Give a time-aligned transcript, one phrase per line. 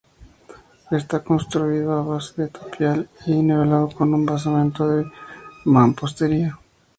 [0.89, 5.05] Está construido a base de tapial y nivelado con un basamento de
[5.65, 6.57] mampostería.